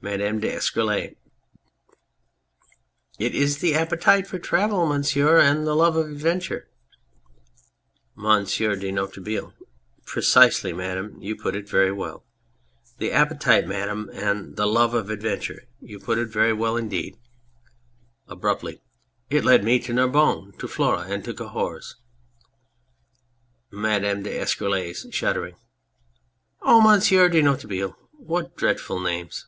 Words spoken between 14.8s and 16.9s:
of adventure... you put it very well 208